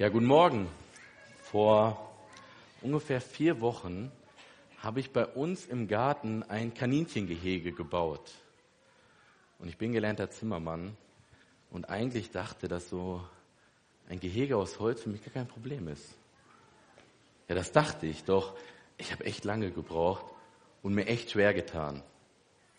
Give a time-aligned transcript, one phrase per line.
[0.00, 0.66] Ja, guten Morgen.
[1.42, 2.10] Vor
[2.80, 4.10] ungefähr vier Wochen
[4.78, 8.32] habe ich bei uns im Garten ein Kaninchengehege gebaut.
[9.58, 10.96] Und ich bin gelernter Zimmermann
[11.70, 13.22] und eigentlich dachte, dass so
[14.08, 16.16] ein Gehege aus Holz für mich gar kein Problem ist.
[17.48, 18.56] Ja, das dachte ich, doch
[18.96, 20.24] ich habe echt lange gebraucht
[20.82, 22.02] und mir echt schwer getan.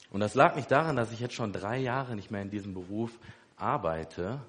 [0.09, 2.73] Und das lag nicht daran, dass ich jetzt schon drei Jahre nicht mehr in diesem
[2.73, 3.11] Beruf
[3.57, 4.41] arbeite.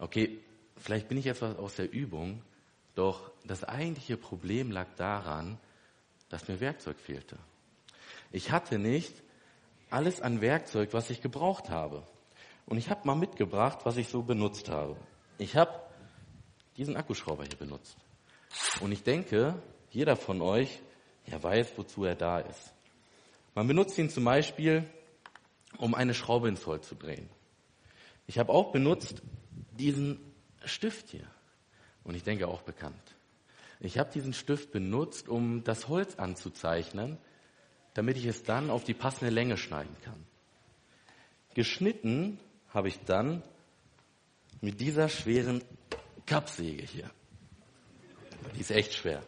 [0.00, 0.40] Okay,
[0.76, 2.42] vielleicht bin ich etwas aus der Übung,
[2.94, 5.58] doch das eigentliche Problem lag daran,
[6.28, 7.38] dass mir Werkzeug fehlte.
[8.30, 9.14] Ich hatte nicht
[9.90, 12.02] alles an Werkzeug, was ich gebraucht habe.
[12.66, 14.96] Und ich habe mal mitgebracht, was ich so benutzt habe.
[15.38, 15.80] Ich habe
[16.76, 17.96] diesen Akkuschrauber hier benutzt.
[18.80, 20.80] Und ich denke, jeder von euch
[21.26, 22.74] ja, weiß, wozu er da ist.
[23.54, 24.88] Man benutzt ihn zum Beispiel,
[25.78, 27.28] um eine Schraube ins Holz zu drehen.
[28.26, 29.22] Ich habe auch benutzt
[29.72, 30.33] diesen
[30.66, 31.26] Stift hier.
[32.04, 33.14] Und ich denke auch bekannt.
[33.80, 37.18] Ich habe diesen Stift benutzt, um das Holz anzuzeichnen,
[37.94, 40.26] damit ich es dann auf die passende Länge schneiden kann.
[41.54, 42.38] Geschnitten
[42.70, 43.42] habe ich dann
[44.60, 45.62] mit dieser schweren
[46.26, 47.10] Kappsäge hier.
[48.54, 49.22] Die ist echt schwer.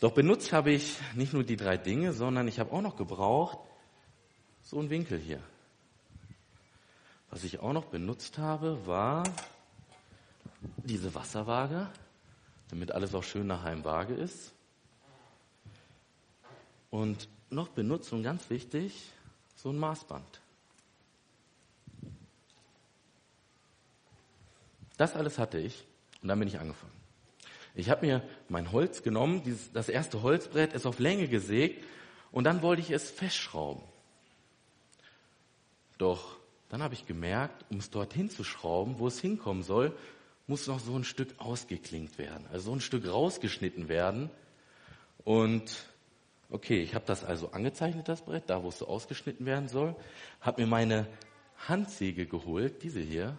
[0.00, 3.58] Doch benutzt habe ich nicht nur die drei Dinge, sondern ich habe auch noch gebraucht
[4.62, 5.40] so einen Winkel hier.
[7.30, 9.24] Was ich auch noch benutzt habe, war
[10.84, 11.88] diese Wasserwaage,
[12.70, 14.52] damit alles auch schön nach einem Waage ist.
[16.90, 19.10] Und noch benutzt, und ganz wichtig,
[19.54, 20.40] so ein Maßband.
[24.96, 25.84] Das alles hatte ich
[26.22, 26.92] und dann bin ich angefangen.
[27.74, 31.84] Ich habe mir mein Holz genommen, dieses, das erste Holzbrett, es auf Länge gesägt
[32.32, 33.82] und dann wollte ich es festschrauben.
[35.98, 36.35] Doch
[36.68, 39.96] dann habe ich gemerkt, um es dorthin zu schrauben, wo es hinkommen soll,
[40.46, 44.30] muss noch so ein Stück ausgeklingt werden, also so ein Stück rausgeschnitten werden.
[45.24, 45.86] Und
[46.50, 49.96] okay, ich habe das also angezeichnet, das Brett, da wo es so ausgeschnitten werden soll,
[50.40, 51.06] habe mir meine
[51.68, 53.36] Handsäge geholt, diese hier,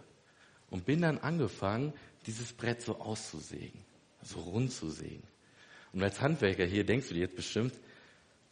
[0.69, 1.93] und bin dann angefangen,
[2.25, 3.79] dieses Brett so auszusägen,
[4.21, 5.23] so rund zu sägen.
[5.93, 7.73] Und als Handwerker hier denkst du dir jetzt bestimmt,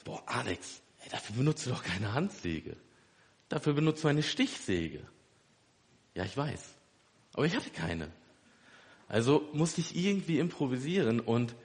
[0.05, 2.77] boah, Alex, ey, dafür benutzt du doch keine Handsäge.
[3.49, 5.01] Dafür benutzt du eine Stichsäge.
[6.15, 6.75] Ja, ich weiß.
[7.33, 8.09] Aber ich hatte keine.
[9.07, 11.55] Also musste ich irgendwie improvisieren und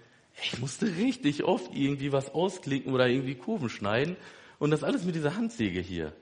[0.43, 4.17] ich musste richtig oft irgendwie was ausklicken oder irgendwie Kurven schneiden
[4.59, 6.13] und das alles mit dieser Handsäge hier.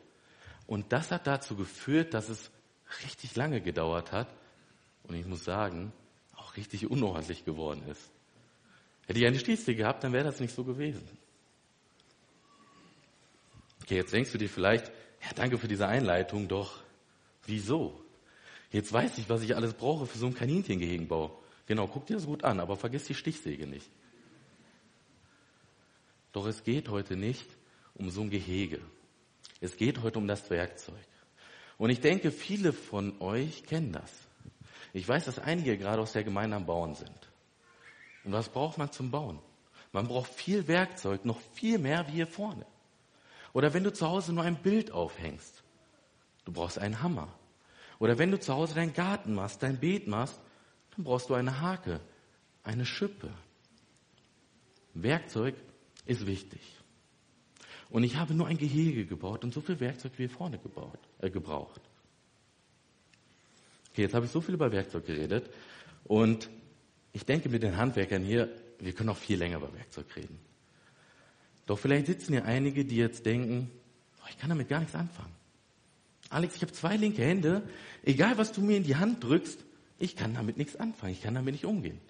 [0.66, 2.50] Und das hat dazu geführt, dass es
[3.04, 4.28] richtig lange gedauert hat
[5.04, 5.92] und ich muss sagen,
[6.36, 8.10] auch richtig unordentlich geworden ist.
[9.06, 11.08] Hätte ich eine Stichsäge gehabt, dann wäre das nicht so gewesen.
[13.82, 14.92] Okay, jetzt denkst du dir vielleicht,
[15.22, 16.80] ja, danke für diese Einleitung, doch
[17.44, 18.00] wieso?
[18.70, 21.38] Jetzt weiß ich, was ich alles brauche für so einen Kaninchengehegenbau.
[21.66, 23.88] Genau, guck dir das gut an, aber vergiss die Stichsäge nicht.
[26.32, 27.46] Doch es geht heute nicht
[27.94, 28.80] um so ein Gehege.
[29.60, 30.94] Es geht heute um das Werkzeug.
[31.78, 34.12] Und ich denke, viele von euch kennen das.
[34.92, 37.30] Ich weiß, dass einige gerade aus der Gemeinde am Bauen sind.
[38.24, 39.38] Und was braucht man zum Bauen?
[39.92, 42.66] Man braucht viel Werkzeug, noch viel mehr wie hier vorne.
[43.52, 45.62] Oder wenn du zu Hause nur ein Bild aufhängst,
[46.44, 47.32] du brauchst einen Hammer.
[47.98, 50.40] Oder wenn du zu Hause deinen Garten machst, dein Beet machst,
[50.94, 52.00] dann brauchst du eine Hake,
[52.62, 53.30] eine Schippe.
[54.94, 55.54] Werkzeug
[56.06, 56.60] ist wichtig.
[57.90, 61.30] Und ich habe nur ein Gehege gebaut und so viel Werkzeug wie vorne gebaut, äh,
[61.30, 61.80] gebraucht.
[63.90, 65.50] Okay, jetzt habe ich so viel über Werkzeug geredet
[66.04, 66.50] und
[67.12, 68.48] ich denke mit den Handwerkern hier,
[68.78, 70.38] wir können auch viel länger über Werkzeug reden.
[71.68, 73.70] Doch vielleicht sitzen hier einige, die jetzt denken,
[74.22, 75.34] oh, ich kann damit gar nichts anfangen.
[76.30, 77.62] Alex, ich habe zwei linke Hände.
[78.02, 79.66] Egal, was du mir in die Hand drückst,
[79.98, 81.12] ich kann damit nichts anfangen.
[81.12, 82.00] Ich kann damit nicht umgehen.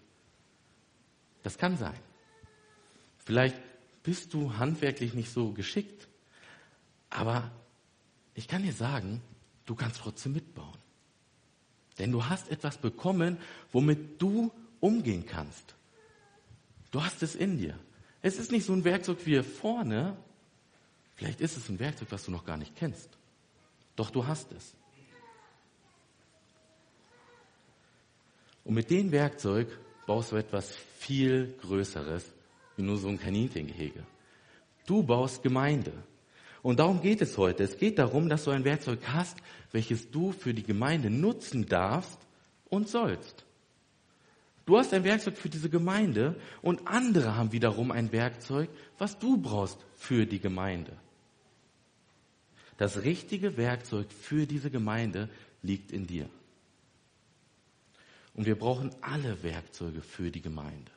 [1.43, 1.99] Das kann sein.
[3.25, 3.57] Vielleicht
[4.05, 6.07] bist du handwerklich nicht so geschickt.
[7.11, 7.51] Aber
[8.35, 9.23] ich kann dir sagen,
[9.67, 10.79] du kannst trotzdem mitbauen.
[11.99, 13.39] Denn du hast etwas bekommen,
[13.73, 15.75] womit du umgehen kannst.
[16.93, 17.77] Du hast es in dir.
[18.23, 20.17] Es ist nicht so ein Werkzeug wie hier vorne.
[21.15, 23.11] Vielleicht ist es ein Werkzeug, was du noch gar nicht kennst.
[23.97, 24.75] Doch du hast es.
[28.65, 29.69] Und mit dem Werkzeug
[30.07, 32.25] baust du etwas viel Größeres
[32.77, 34.05] wie nur so ein Kaninchengehege.
[34.87, 35.93] Du baust Gemeinde.
[36.63, 37.65] Und darum geht es heute.
[37.65, 39.37] Es geht darum, dass du ein Werkzeug hast,
[39.73, 42.19] welches du für die Gemeinde nutzen darfst
[42.69, 43.45] und sollst.
[44.69, 48.69] Du hast ein Werkzeug für diese Gemeinde und andere haben wiederum ein Werkzeug,
[48.99, 50.93] was du brauchst für die Gemeinde.
[52.77, 55.31] Das richtige Werkzeug für diese Gemeinde
[55.63, 56.29] liegt in dir.
[58.35, 60.93] Und wir brauchen alle Werkzeuge für die Gemeinde.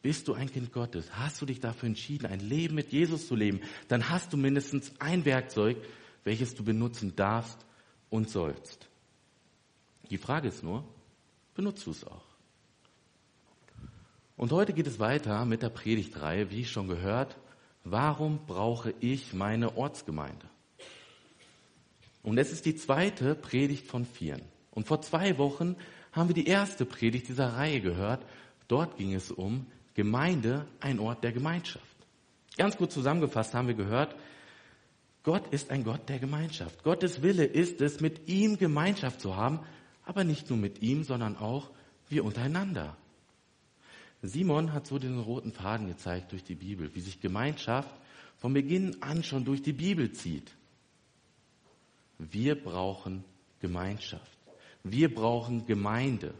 [0.00, 1.18] Bist du ein Kind Gottes?
[1.18, 3.60] Hast du dich dafür entschieden, ein Leben mit Jesus zu leben?
[3.88, 5.76] Dann hast du mindestens ein Werkzeug,
[6.24, 7.58] welches du benutzen darfst
[8.08, 8.88] und sollst.
[10.08, 10.88] Die Frage ist nur,
[11.54, 12.33] benutzt du es auch?
[14.36, 17.36] Und heute geht es weiter mit der Predigtreihe, wie ich schon gehört,
[17.84, 20.46] warum brauche ich meine Ortsgemeinde?
[22.22, 24.42] Und es ist die zweite Predigt von vieren.
[24.70, 25.76] Und vor zwei Wochen
[26.10, 28.24] haben wir die erste Predigt dieser Reihe gehört.
[28.66, 31.84] Dort ging es um Gemeinde, ein Ort der Gemeinschaft.
[32.56, 34.16] Ganz gut zusammengefasst haben wir gehört,
[35.22, 36.82] Gott ist ein Gott der Gemeinschaft.
[36.82, 39.60] Gottes Wille ist es, mit ihm Gemeinschaft zu haben,
[40.04, 41.70] aber nicht nur mit ihm, sondern auch
[42.08, 42.96] wir untereinander.
[44.26, 47.94] Simon hat so den roten Faden gezeigt durch die Bibel, wie sich Gemeinschaft
[48.38, 50.50] von Beginn an schon durch die Bibel zieht.
[52.18, 53.22] Wir brauchen
[53.60, 54.38] Gemeinschaft.
[54.82, 56.34] Wir brauchen Gemeinde.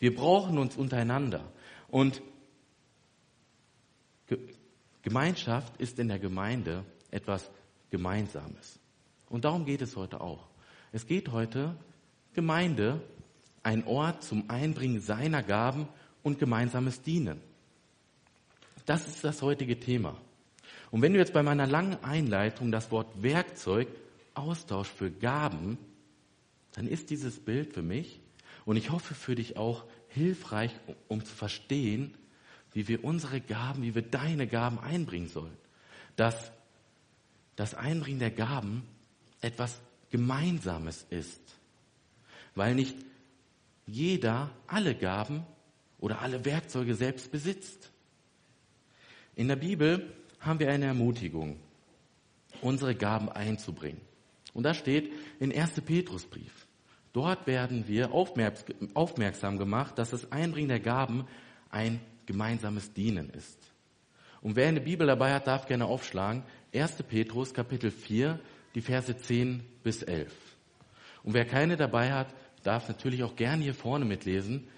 [0.00, 1.44] Wir brauchen uns untereinander.
[1.88, 2.20] Und
[5.02, 7.48] Gemeinschaft ist in der Gemeinde etwas
[7.90, 8.80] Gemeinsames.
[9.28, 10.48] Und darum geht es heute auch.
[10.90, 11.76] Es geht heute
[12.32, 13.00] Gemeinde,
[13.62, 15.86] ein Ort zum Einbringen seiner Gaben
[16.22, 17.40] und gemeinsames Dienen.
[18.86, 20.16] Das ist das heutige Thema.
[20.90, 23.88] Und wenn du jetzt bei meiner langen Einleitung das Wort Werkzeug
[24.34, 25.78] Austausch für Gaben,
[26.72, 28.20] dann ist dieses Bild für mich
[28.64, 30.72] und ich hoffe für dich auch hilfreich,
[31.08, 32.14] um zu verstehen,
[32.72, 35.56] wie wir unsere Gaben, wie wir deine Gaben einbringen sollen.
[36.16, 36.52] Dass
[37.56, 38.82] das Einbringen der Gaben
[39.40, 39.80] etwas
[40.10, 41.40] Gemeinsames ist,
[42.54, 42.96] weil nicht
[43.86, 45.44] jeder alle Gaben
[46.00, 47.90] oder alle Werkzeuge selbst besitzt.
[49.36, 51.60] In der Bibel haben wir eine Ermutigung,
[52.62, 54.00] unsere Gaben einzubringen.
[54.52, 55.80] Und da steht in 1.
[55.82, 56.66] Petrusbrief.
[57.12, 61.26] Dort werden wir aufmerksam gemacht, dass das Einbringen der Gaben
[61.70, 63.58] ein gemeinsames Dienen ist.
[64.40, 66.44] Und wer eine Bibel dabei hat, darf gerne aufschlagen.
[66.72, 67.02] 1.
[67.02, 68.40] Petrus Kapitel 4,
[68.74, 70.32] die Verse 10 bis 11.
[71.22, 74.68] Und wer keine dabei hat, darf natürlich auch gerne hier vorne mitlesen.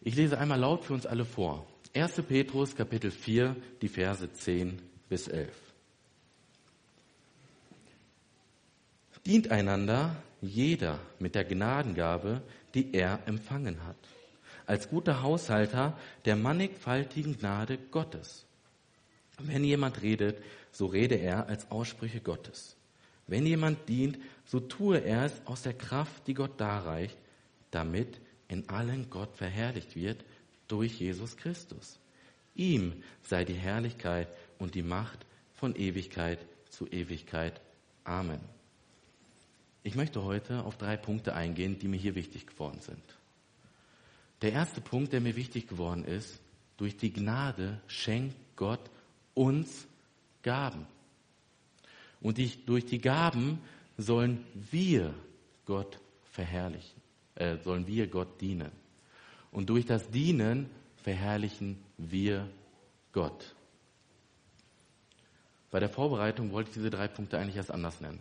[0.00, 1.66] Ich lese einmal laut für uns alle vor.
[1.94, 2.22] 1.
[2.22, 5.66] Petrus Kapitel 4, die Verse 10 bis 11.
[9.24, 12.42] Dient einander jeder mit der Gnadengabe,
[12.74, 13.96] die er empfangen hat,
[14.66, 18.46] als guter Haushalter der mannigfaltigen Gnade Gottes.
[19.38, 20.40] Wenn jemand redet,
[20.70, 22.76] so rede er als Aussprüche Gottes.
[23.26, 27.18] Wenn jemand dient, so tue er es aus der Kraft, die Gott darreicht,
[27.72, 30.24] damit in allen Gott verherrlicht wird
[30.68, 31.98] durch Jesus Christus.
[32.54, 34.28] Ihm sei die Herrlichkeit
[34.58, 36.38] und die Macht von Ewigkeit
[36.70, 37.60] zu Ewigkeit.
[38.04, 38.40] Amen.
[39.82, 43.02] Ich möchte heute auf drei Punkte eingehen, die mir hier wichtig geworden sind.
[44.42, 46.40] Der erste Punkt, der mir wichtig geworden ist,
[46.76, 48.90] durch die Gnade schenkt Gott
[49.34, 49.86] uns
[50.42, 50.86] Gaben.
[52.20, 52.38] Und
[52.68, 53.60] durch die Gaben
[53.96, 55.14] sollen wir
[55.64, 57.05] Gott verherrlichen
[57.36, 58.72] äh, sollen wir Gott dienen.
[59.52, 62.48] Und durch das Dienen verherrlichen wir
[63.12, 63.54] Gott.
[65.70, 68.18] Bei der Vorbereitung wollte ich diese drei Punkte eigentlich erst anders nennen.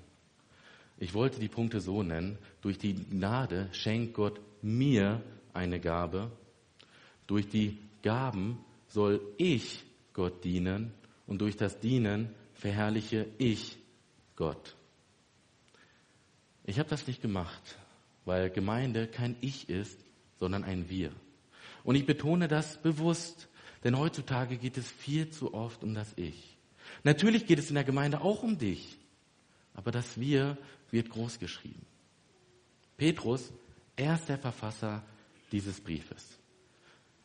[0.98, 5.22] Ich wollte die Punkte so nennen, durch die Gnade schenkt Gott mir
[5.54, 6.32] eine Gabe,
[7.28, 10.94] durch die Gaben soll ich Gott dienen
[11.28, 13.78] und durch das Dienen verherrliche ich
[14.36, 14.76] Gott.
[16.64, 17.78] Ich habe das nicht gemacht
[18.26, 20.00] weil Gemeinde kein Ich ist,
[20.40, 21.12] sondern ein Wir.
[21.84, 23.48] Und ich betone das bewusst,
[23.84, 26.58] denn heutzutage geht es viel zu oft um das Ich.
[27.04, 28.98] Natürlich geht es in der Gemeinde auch um dich,
[29.74, 30.58] aber das Wir
[30.92, 31.86] wird groß geschrieben.
[32.98, 33.52] Petrus,
[33.96, 35.04] er ist der Verfasser
[35.52, 36.40] dieses Briefes.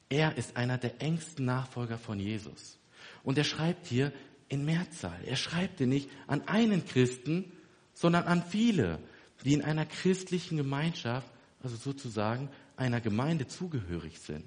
[0.09, 2.79] Er ist einer der engsten Nachfolger von Jesus.
[3.23, 4.13] Und er schreibt hier
[4.49, 5.21] in Mehrzahl.
[5.25, 7.53] Er schreibt hier nicht an einen Christen,
[7.95, 8.99] sondern an viele,
[9.45, 11.31] die in einer christlichen Gemeinschaft,
[11.63, 14.47] also sozusagen einer Gemeinde zugehörig sind.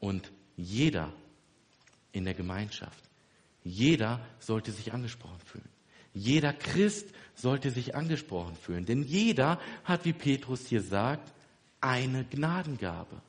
[0.00, 1.12] Und jeder
[2.12, 3.02] in der Gemeinschaft,
[3.64, 5.68] jeder sollte sich angesprochen fühlen.
[6.12, 11.32] Jeder Christ sollte sich angesprochen fühlen, denn jeder hat, wie Petrus hier sagt,
[11.80, 13.20] eine Gnadengabe.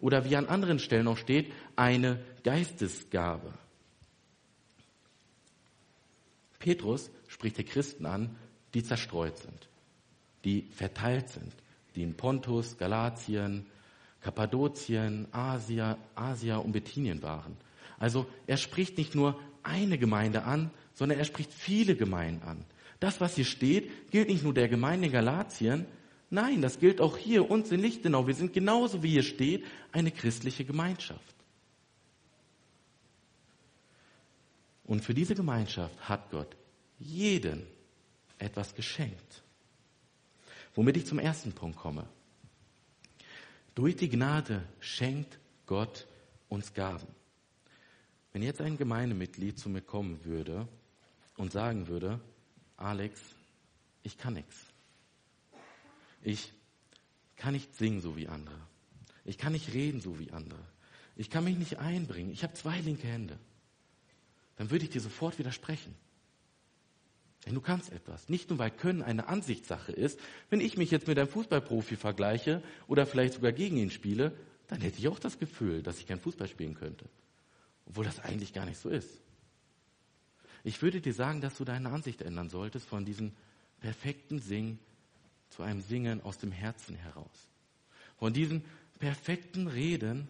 [0.00, 3.52] Oder wie an anderen Stellen auch steht, eine Geistesgabe.
[6.58, 8.36] Petrus spricht die Christen an,
[8.74, 9.68] die zerstreut sind,
[10.44, 11.52] die verteilt sind,
[11.94, 13.66] die in Pontus, Galatien,
[14.20, 17.56] Kappadokien, Asia, Asia und Bithynien waren.
[17.98, 22.64] Also er spricht nicht nur eine Gemeinde an, sondern er spricht viele Gemeinden an.
[23.00, 25.86] Das, was hier steht, gilt nicht nur der Gemeinde in Galatien,
[26.30, 28.26] Nein, das gilt auch hier uns in Lichtenau.
[28.26, 31.34] Wir sind genauso wie hier steht, eine christliche Gemeinschaft.
[34.84, 36.54] Und für diese Gemeinschaft hat Gott
[36.98, 37.66] jeden
[38.38, 39.42] etwas geschenkt.
[40.74, 42.08] Womit ich zum ersten Punkt komme.
[43.74, 46.06] Durch die Gnade schenkt Gott
[46.48, 47.06] uns Gaben.
[48.32, 50.68] Wenn jetzt ein Gemeindemitglied zu mir kommen würde
[51.36, 52.20] und sagen würde,
[52.76, 53.20] Alex,
[54.02, 54.56] ich kann nichts.
[56.22, 56.52] Ich
[57.36, 58.58] kann nicht singen so wie andere.
[59.24, 60.60] Ich kann nicht reden so wie andere.
[61.16, 62.30] Ich kann mich nicht einbringen.
[62.30, 63.38] Ich habe zwei linke Hände
[64.58, 65.94] dann würde ich dir sofort widersprechen.
[67.48, 68.28] Denn du kannst etwas.
[68.28, 70.20] Nicht nur, weil Können eine Ansichtssache ist.
[70.50, 74.32] Wenn ich mich jetzt mit einem Fußballprofi vergleiche oder vielleicht sogar gegen ihn spiele,
[74.66, 77.06] dann hätte ich auch das Gefühl, dass ich kein Fußball spielen könnte.
[77.86, 79.08] Obwohl das eigentlich gar nicht so ist.
[80.62, 83.32] Ich würde dir sagen, dass du deine Ansicht ändern solltest von diesem
[83.80, 84.78] perfekten Singen
[85.48, 87.48] zu einem Singen aus dem Herzen heraus.
[88.18, 88.62] Von diesem
[88.98, 90.28] perfekten Reden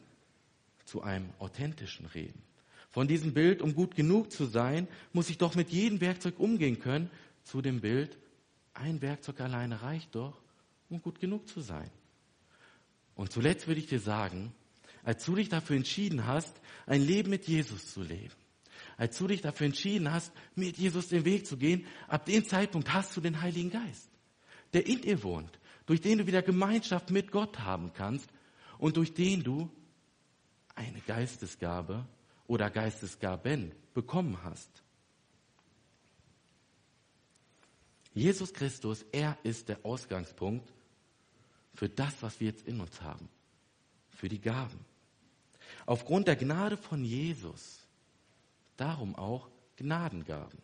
[0.85, 2.48] zu einem authentischen Reden.
[2.91, 6.79] Von diesem Bild, um gut genug zu sein, muss ich doch mit jedem Werkzeug umgehen
[6.81, 7.11] können,
[7.45, 8.19] zu dem Bild,
[8.75, 10.41] ein Werkzeug alleine reicht doch,
[10.89, 11.91] um gut genug zu sein.
[13.15, 14.53] Und zuletzt würde ich dir sagen,
[15.03, 18.35] als du dich dafür entschieden hast, ein Leben mit Jesus zu leben,
[18.97, 22.93] als du dich dafür entschieden hast, mit Jesus den Weg zu gehen, ab dem Zeitpunkt
[22.93, 24.09] hast du den Heiligen Geist,
[24.73, 28.31] der in dir wohnt, durch den du wieder Gemeinschaft mit Gott haben kannst
[28.79, 29.71] und durch den du
[30.75, 32.07] eine Geistesgabe
[32.49, 34.83] oder Geistesgaben bekommen hast.
[38.13, 40.69] Jesus Christus, er ist der Ausgangspunkt
[41.75, 43.29] für das, was wir jetzt in uns haben,
[44.11, 44.85] für die Gaben.
[45.87, 47.87] Aufgrund der Gnade von Jesus,
[48.77, 50.59] darum auch Gnadengaben.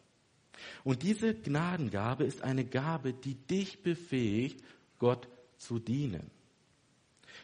[0.82, 4.64] Und diese Gnadengabe ist eine Gabe, die dich befähigt,
[4.98, 6.30] Gott zu dienen.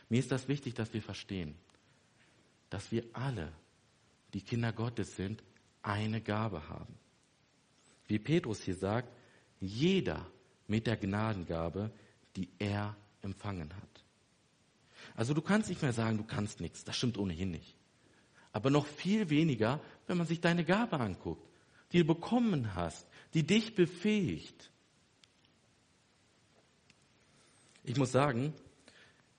[0.08, 1.54] Mir ist das wichtig, dass wir verstehen,
[2.70, 3.52] dass wir alle
[4.32, 5.42] die Kinder Gottes sind,
[5.82, 6.98] eine Gabe haben.
[8.06, 9.08] Wie Petrus hier sagt,
[9.60, 10.26] jeder
[10.66, 11.90] mit der Gnadengabe,
[12.36, 14.04] die er empfangen hat.
[15.14, 17.76] Also du kannst nicht mehr sagen, du kannst nichts, das stimmt ohnehin nicht.
[18.52, 21.46] Aber noch viel weniger, wenn man sich deine Gabe anguckt,
[21.92, 24.70] die du bekommen hast, die dich befähigt.
[27.84, 28.54] Ich muss sagen,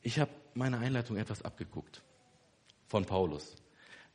[0.01, 2.01] ich habe meine Einleitung etwas abgeguckt
[2.88, 3.55] von Paulus.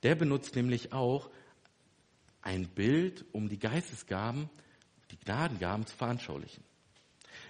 [0.03, 1.31] Der benutzt nämlich auch
[2.43, 4.49] ein Bild, um die Geistesgaben,
[5.11, 6.62] die Gnadengaben zu veranschaulichen.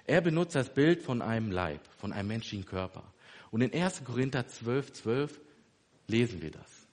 [0.04, 3.12] Er benutzt das Bild von einem Leib, von einem menschlichen Körper.
[3.50, 4.04] Und in 1.
[4.04, 5.40] Korinther 12, 12
[6.06, 6.86] lesen wir das.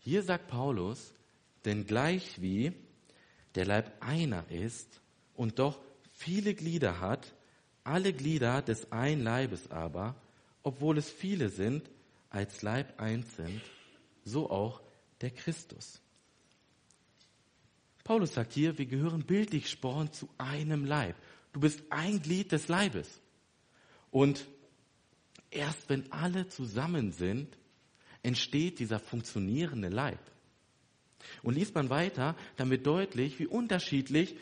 [0.00, 1.14] Hier sagt Paulus,
[1.64, 2.72] denn gleich wie
[3.54, 5.00] der Leib einer ist
[5.34, 5.78] und doch
[6.14, 7.34] viele Glieder hat,
[7.84, 10.14] alle Glieder des einen Leibes aber,
[10.62, 11.90] obwohl es viele sind,
[12.28, 13.60] als Leib eins sind,
[14.24, 14.80] so auch
[15.20, 16.00] der Christus.
[18.04, 21.16] Paulus sagt hier, wir gehören bildlich gesprochen zu einem Leib.
[21.52, 23.20] Du bist ein Glied des Leibes.
[24.10, 24.46] Und
[25.50, 27.56] erst wenn alle zusammen sind,
[28.22, 30.18] entsteht dieser funktionierende Leib.
[31.42, 34.36] Und liest man weiter, dann wird deutlich, wie unterschiedlich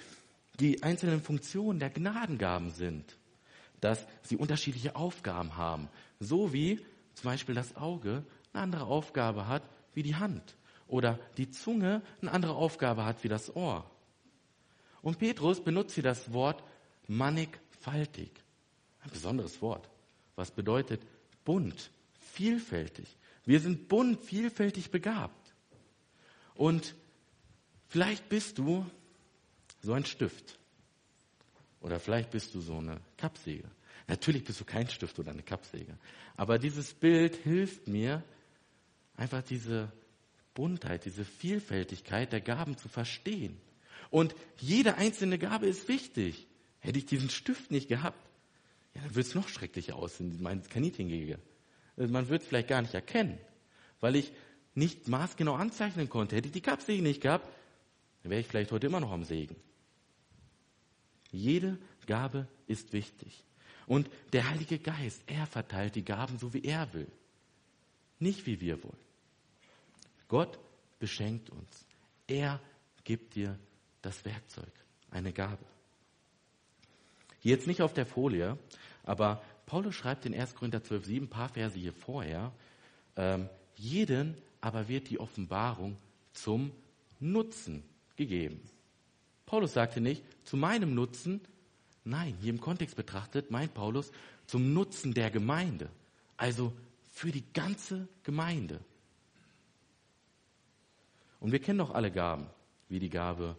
[0.61, 3.17] die einzelnen Funktionen der Gnadengaben sind.
[3.81, 5.89] Dass sie unterschiedliche Aufgaben haben.
[6.21, 6.81] So wie
[7.15, 9.63] zum Beispiel das Auge eine andere Aufgabe hat
[9.95, 13.89] wie die Hand oder die Zunge eine andere Aufgabe hat wie das Ohr.
[15.03, 16.63] Und Petrus benutzt hier das Wort
[17.07, 18.31] mannigfaltig.
[19.01, 19.89] Ein besonderes Wort,
[20.35, 21.03] was bedeutet
[21.45, 23.17] bunt, vielfältig.
[23.45, 25.55] Wir sind bunt, vielfältig begabt.
[26.55, 26.95] Und
[27.87, 28.85] vielleicht bist du
[29.83, 30.59] so ein Stift.
[31.81, 33.71] Oder vielleicht bist du so eine Kappsäge.
[34.09, 35.97] Natürlich bist du kein Stift oder eine Kappsäge.
[36.37, 38.25] Aber dieses Bild hilft mir,
[39.19, 39.93] einfach diese
[40.55, 43.61] Buntheit, diese Vielfältigkeit der Gaben zu verstehen.
[44.11, 46.47] Und jede einzelne Gabe ist wichtig.
[46.81, 48.19] Hätte ich diesen Stift nicht gehabt,
[48.95, 51.39] ja, dann würde es noch schrecklicher aussehen, mein Kaninchenjäger.
[51.97, 53.39] Also man würde es vielleicht gar nicht erkennen,
[54.01, 54.33] weil ich
[54.75, 56.37] nicht maßgenau anzeichnen konnte.
[56.37, 57.49] Hätte ich die Kappsäge nicht gehabt,
[58.23, 59.57] dann wäre ich vielleicht heute immer noch am Sägen.
[61.31, 63.45] Jede Gabe ist wichtig.
[63.87, 67.11] Und der Heilige Geist, er verteilt die Gaben so, wie er will.
[68.19, 69.08] Nicht wie wir wollen.
[70.29, 70.59] Gott
[70.99, 71.87] beschenkt uns.
[72.27, 72.61] Er
[73.05, 73.59] gibt dir
[74.03, 74.73] das Werkzeug,
[75.11, 75.65] eine Gabe.
[77.43, 78.59] Jetzt nicht auf der Folie,
[79.05, 80.55] aber Paulus schreibt in 1.
[80.55, 82.53] Korinther 12, 7, ein paar Verse hier vorher,
[83.17, 85.97] ähm, jeden aber wird die Offenbarung
[86.33, 86.73] zum
[87.21, 87.83] Nutzen
[88.17, 88.61] gegeben.
[89.47, 91.41] Paulus sagte nicht zu meinem Nutzen,
[92.09, 94.11] Nein, hier im Kontext betrachtet meint Paulus
[94.47, 95.91] zum Nutzen der Gemeinde.
[96.39, 96.73] Also
[97.13, 98.81] für die ganze Gemeinde.
[101.41, 102.47] Und wir kennen doch alle Gaben,
[102.89, 103.57] wie die Gabe,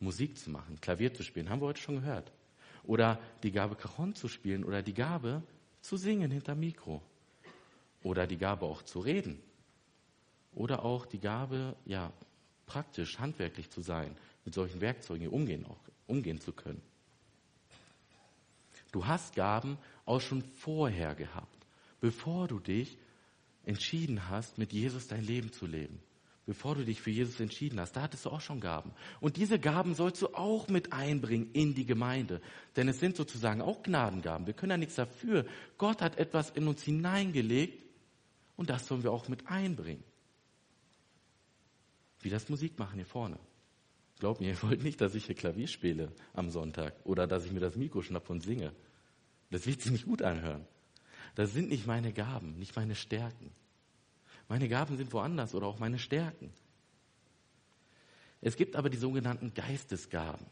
[0.00, 2.30] Musik zu machen, Klavier zu spielen, haben wir heute schon gehört.
[2.84, 5.42] Oder die Gabe, Cajon zu spielen oder die Gabe,
[5.80, 7.02] zu singen hinter Mikro.
[8.02, 9.40] Oder die Gabe auch zu reden.
[10.54, 12.12] Oder auch die Gabe, ja,
[12.66, 16.80] praktisch, handwerklich zu sein, mit solchen Werkzeugen umgehen, auch, umgehen zu können.
[18.92, 21.66] Du hast Gaben auch schon vorher gehabt,
[22.00, 22.96] bevor du dich
[23.64, 26.00] entschieden hast, mit Jesus dein Leben zu leben.
[26.48, 28.92] Bevor du dich für Jesus entschieden hast, da hattest du auch schon Gaben.
[29.20, 32.40] Und diese Gaben sollst du auch mit einbringen in die Gemeinde.
[32.74, 34.46] Denn es sind sozusagen auch Gnadengaben.
[34.46, 35.44] Wir können ja nichts dafür.
[35.76, 37.84] Gott hat etwas in uns hineingelegt
[38.56, 40.02] und das sollen wir auch mit einbringen.
[42.22, 43.38] Wie das Musik machen hier vorne.
[44.18, 47.52] Glaub mir, ihr wollt nicht, dass ich hier Klavier spiele am Sonntag oder dass ich
[47.52, 48.72] mir das Mikro schnappe und singe.
[49.50, 50.66] Das wird sich nicht gut anhören.
[51.34, 53.50] Das sind nicht meine Gaben, nicht meine Stärken.
[54.48, 56.50] Meine Gaben sind woanders oder auch meine Stärken.
[58.40, 60.46] Es gibt aber die sogenannten Geistesgaben,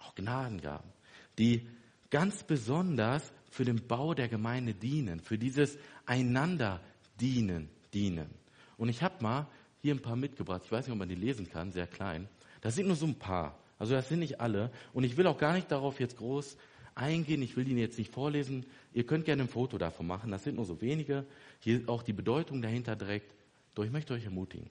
[0.00, 0.90] auch Gnadengaben,
[1.38, 1.66] die
[2.10, 6.80] ganz besonders für den Bau der Gemeinde dienen, für dieses einander
[7.18, 8.30] dienen, dienen.
[8.76, 9.46] Und ich habe mal
[9.82, 10.62] hier ein paar mitgebracht.
[10.64, 12.28] Ich weiß nicht, ob man die lesen kann, sehr klein.
[12.60, 13.58] Das sind nur so ein paar.
[13.78, 14.70] Also das sind nicht alle.
[14.92, 16.56] Und ich will auch gar nicht darauf jetzt groß
[17.00, 17.42] eingehen.
[17.42, 18.66] Ich will die jetzt nicht vorlesen.
[18.92, 20.30] Ihr könnt gerne ein Foto davon machen.
[20.30, 21.24] Das sind nur so wenige.
[21.60, 23.32] Hier auch die Bedeutung dahinter direkt.
[23.74, 24.68] Doch ich möchte euch ermutigen.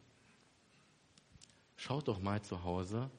[1.77, 3.09] Schaut doch mal zu Hause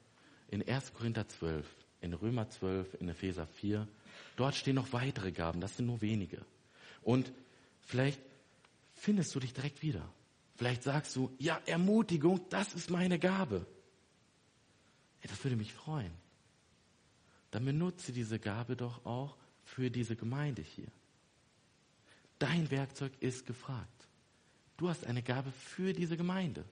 [0.49, 0.93] in 1.
[0.95, 1.67] Korinther 12,
[2.01, 3.89] in Römer 12, in Epheser 4.
[4.37, 5.61] Dort stehen noch weitere Gaben.
[5.61, 6.45] Das sind nur wenige.
[7.03, 7.33] Und
[7.83, 8.21] vielleicht
[8.95, 10.07] findest du dich direkt wieder.
[10.57, 13.67] Vielleicht sagst du, ja, Ermutigung, das ist meine Gabe.
[15.23, 16.13] Das würde mich freuen.
[17.51, 20.89] Dann benutze diese Gabe doch auch für diese Gemeinde hier.
[22.39, 24.09] Dein Werkzeug ist gefragt.
[24.77, 26.65] Du hast eine Gabe für diese Gemeinde.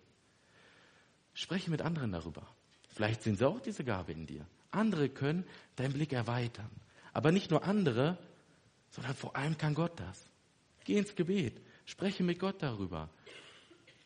[1.34, 2.46] Spreche mit anderen darüber.
[2.94, 4.46] Vielleicht sehen sie auch diese Gabe in dir.
[4.70, 5.44] Andere können
[5.76, 6.70] deinen Blick erweitern.
[7.12, 8.18] Aber nicht nur andere,
[8.90, 10.24] sondern vor allem kann Gott das.
[10.84, 11.60] Geh ins Gebet.
[11.84, 13.08] Spreche mit Gott darüber.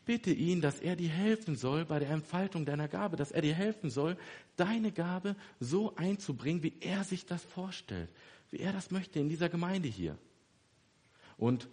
[0.04, 3.54] Bitte ihn, dass er dir helfen soll bei der Entfaltung deiner Gabe, dass er dir
[3.54, 4.16] helfen soll,
[4.56, 8.10] deine Gabe so einzubringen, wie er sich das vorstellt,
[8.50, 10.18] wie er das möchte in dieser Gemeinde hier.
[11.36, 11.68] Und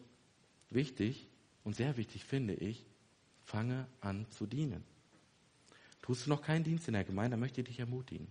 [0.69, 1.27] wichtig
[1.63, 2.85] und sehr wichtig finde ich,
[3.45, 4.83] fange an zu dienen.
[6.03, 8.27] Tust du noch keinen Dienst in der Gemeinde, dann möchte ich dich ermutigen.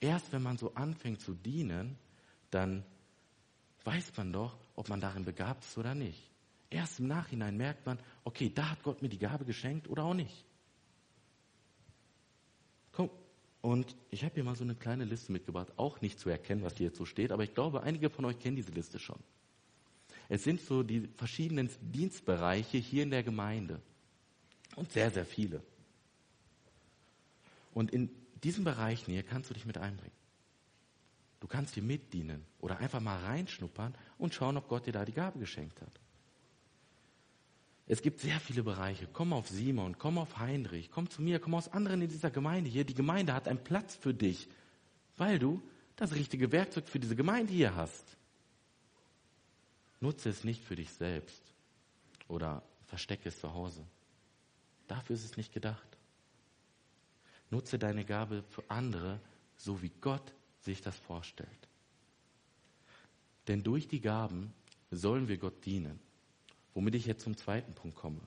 [0.00, 1.96] Erst wenn man so anfängt zu dienen,
[2.50, 2.84] dann
[3.84, 6.22] weiß man doch, ob man darin begabt ist oder nicht.
[6.70, 10.14] Erst im Nachhinein merkt man, okay, da hat Gott mir die Gabe geschenkt oder auch
[10.14, 10.44] nicht.
[12.92, 13.10] Komm,
[13.60, 16.76] und ich habe hier mal so eine kleine Liste mitgebracht, auch nicht zu erkennen, was
[16.76, 19.18] hier jetzt so steht, aber ich glaube, einige von euch kennen diese Liste schon.
[20.28, 23.80] Es sind so die verschiedenen Dienstbereiche hier in der Gemeinde.
[24.74, 25.62] Und sehr, sehr viele.
[27.72, 28.10] Und in
[28.42, 30.14] diesen Bereichen hier kannst du dich mit einbringen.
[31.40, 35.12] Du kannst dir mitdienen oder einfach mal reinschnuppern und schauen, ob Gott dir da die
[35.12, 36.00] Gabe geschenkt hat.
[37.88, 39.06] Es gibt sehr viele Bereiche.
[39.12, 42.68] Komm auf Simon, komm auf Heinrich, komm zu mir, komm aus anderen in dieser Gemeinde
[42.68, 42.84] hier.
[42.84, 44.48] Die Gemeinde hat einen Platz für dich,
[45.16, 45.62] weil du
[45.94, 48.16] das richtige Werkzeug für diese Gemeinde hier hast.
[50.00, 51.42] Nutze es nicht für dich selbst
[52.28, 53.84] oder verstecke es zu Hause.
[54.88, 55.86] Dafür ist es nicht gedacht.
[57.50, 59.20] Nutze deine Gabe für andere,
[59.56, 61.48] so wie Gott sich das vorstellt.
[63.46, 64.52] Denn durch die Gaben
[64.90, 66.00] sollen wir Gott dienen
[66.76, 68.20] womit ich jetzt zum zweiten Punkt komme.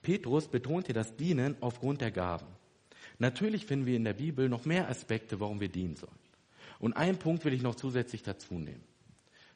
[0.00, 2.46] Petrus betont hier das Dienen aufgrund der Gaben.
[3.18, 6.10] Natürlich finden wir in der Bibel noch mehr Aspekte, warum wir dienen sollen.
[6.80, 8.82] Und einen Punkt will ich noch zusätzlich dazu nehmen.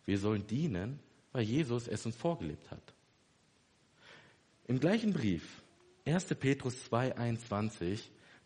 [0.04, 1.00] Wir sollen dienen,
[1.32, 2.94] weil Jesus es uns vorgelebt hat.
[4.68, 5.62] Im gleichen Brief,
[6.04, 6.26] 1.
[6.38, 8.00] Petrus 2,21,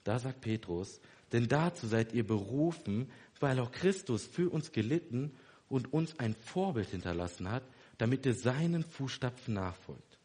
[0.04, 1.00] da sagt Petrus,
[1.32, 3.10] denn dazu seid ihr berufen,
[3.40, 5.32] weil auch Christus für uns gelitten
[5.68, 7.64] und uns ein Vorbild hinterlassen hat,
[8.00, 10.18] damit ihr seinen Fußstapfen nachfolgt.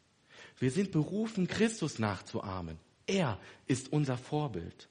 [0.60, 2.78] Wir sind berufen, Christus nachzuahmen.
[3.06, 4.88] Er ist unser Vorbild.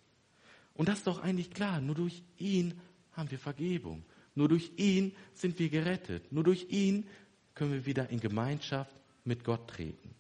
[0.75, 1.81] Und das ist doch eigentlich klar.
[1.81, 2.79] Nur durch ihn
[3.13, 4.05] haben wir Vergebung.
[4.35, 6.31] Nur durch ihn sind wir gerettet.
[6.31, 7.07] Nur durch ihn
[7.55, 8.95] können wir wieder in Gemeinschaft
[9.25, 10.15] mit Gott treten.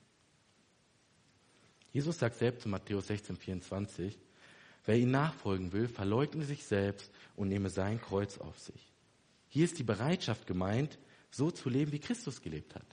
[1.92, 4.18] Jesus sagt selbst in Matthäus 16, 24,
[4.86, 8.92] wer ihn nachfolgen will, verleugne sich selbst und nehme sein Kreuz auf sich.
[9.48, 10.98] Hier ist die Bereitschaft gemeint,
[11.34, 12.86] so zu leben, wie Christus gelebt hat.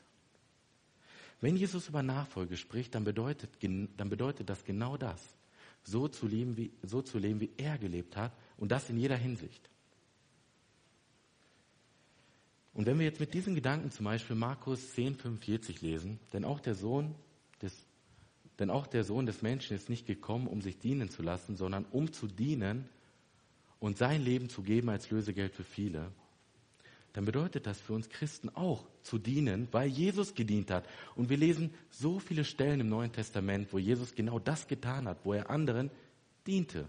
[1.42, 5.22] Wenn Jesus über Nachfolge spricht, dann bedeutet, dann bedeutet das genau das.
[5.84, 9.16] So zu, leben, wie, so zu leben, wie er gelebt hat und das in jeder
[9.18, 9.70] Hinsicht.
[12.74, 16.60] Und wenn wir jetzt mit diesen Gedanken zum Beispiel Markus 10, 45 lesen, denn auch
[16.60, 17.16] der Sohn
[17.62, 17.76] des,
[18.60, 21.86] denn auch der Sohn des Menschen ist nicht gekommen, um sich dienen zu lassen, sondern
[21.92, 22.88] um zu dienen
[23.80, 26.12] und sein Leben zu geben als Lösegeld für viele,
[27.14, 30.88] dann bedeutet das für uns Christen auch zu dienen, weil Jesus gedient hat.
[31.16, 35.26] Und wir lesen so viele Stellen im Neuen Testament, wo Jesus genau das getan hat,
[35.26, 35.92] wo er anderen
[36.48, 36.88] diente.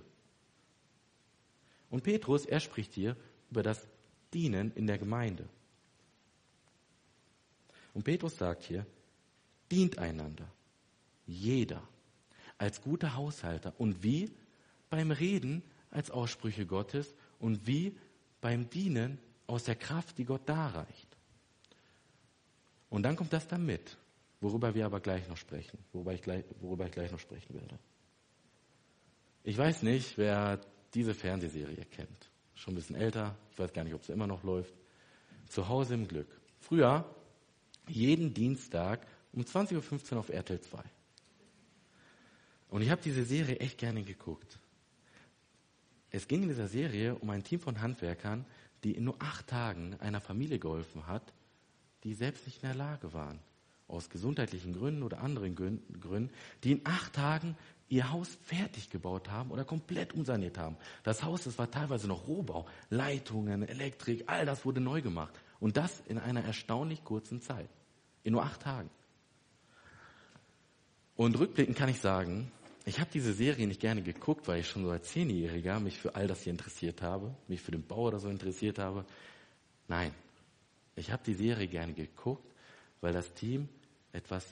[1.91, 3.17] Und Petrus, er spricht hier
[3.51, 3.87] über das
[4.33, 5.49] Dienen in der Gemeinde.
[7.93, 8.87] Und Petrus sagt hier,
[9.71, 10.51] dient einander.
[11.27, 11.87] Jeder.
[12.59, 13.75] Als guter Haushalter.
[13.79, 14.31] Und wie?
[14.89, 17.97] Beim Reden als Aussprüche Gottes und wie
[18.41, 19.19] beim Dienen
[19.53, 21.09] aus der Kraft, die Gott darreicht.
[22.89, 23.99] Und dann kommt das dann mit,
[24.41, 27.79] worüber wir aber gleich noch sprechen, worüber ich gleich, worüber ich gleich noch sprechen werde.
[29.45, 30.59] Ich weiß nicht, wer
[30.95, 32.31] diese Fernsehserie kennt.
[32.55, 34.73] Schon ein bisschen älter, ich weiß gar nicht, ob sie immer noch läuft.
[35.49, 36.29] Zu Hause im Glück.
[36.59, 37.05] Früher,
[37.89, 40.83] jeden Dienstag um 20.15 Uhr auf RTL 2.
[42.71, 44.59] Und ich habe diese Serie echt gerne geguckt.
[46.11, 48.47] Es ging in dieser Serie um ein Team von Handwerkern,
[48.85, 51.33] die in nur acht Tagen einer Familie geholfen hat,
[52.05, 53.39] die selbst nicht in der Lage waren,
[53.89, 56.31] aus gesundheitlichen Gründen oder anderen Gründen,
[56.65, 57.57] die in acht Tagen
[57.89, 60.77] ihr Haus fertig gebaut haben oder komplett umsaniert haben.
[61.03, 65.39] Das Haus, das war teilweise noch Rohbau, Leitungen, Elektrik, all das wurde neu gemacht.
[65.61, 67.69] Und das in einer erstaunlich kurzen Zeit.
[68.25, 68.89] In nur acht Tagen.
[71.17, 72.51] Und rückblickend kann ich sagen,
[72.85, 76.15] ich habe diese Serie nicht gerne geguckt, weil ich schon so als Zehnjähriger mich für
[76.15, 79.05] all das hier interessiert habe, mich für den Bau oder so interessiert habe.
[79.89, 80.13] Nein,
[80.97, 82.45] ich habe die Serie gerne geguckt,
[83.01, 83.69] weil das Team
[84.13, 84.45] etwas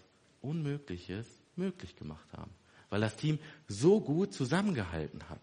[0.43, 2.51] Unmögliches möglich gemacht haben.
[2.89, 3.39] Weil das Team
[3.69, 5.41] so gut zusammengehalten hat.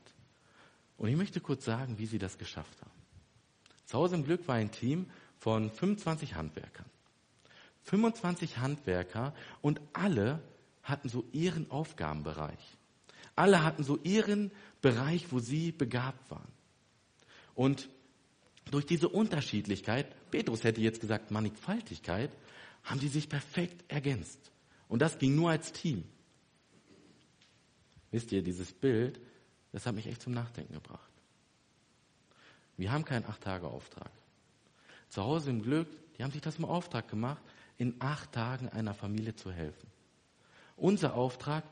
[0.97, 2.91] Und ich möchte kurz sagen, wie sie das geschafft haben.
[3.85, 6.85] Zu Hause im Glück war ein Team von 25 Handwerkern.
[7.83, 10.41] 25 Handwerker und alle
[10.83, 12.76] hatten so ihren Aufgabenbereich.
[13.37, 16.51] Alle hatten so ihren Bereich, wo sie begabt waren.
[17.53, 17.87] Und
[18.71, 22.31] durch diese Unterschiedlichkeit, Petrus hätte jetzt gesagt Mannigfaltigkeit,
[22.83, 24.51] haben die sich perfekt ergänzt.
[24.87, 26.03] Und das ging nur als Team.
[28.09, 29.19] Wisst ihr, dieses Bild,
[29.71, 31.11] das hat mich echt zum Nachdenken gebracht.
[32.75, 34.11] Wir haben keinen Acht-Tage-Auftrag.
[35.09, 37.41] Zu Hause im Glück, die haben sich das im Auftrag gemacht,
[37.77, 39.87] in acht Tagen einer Familie zu helfen.
[40.75, 41.63] Unser Auftrag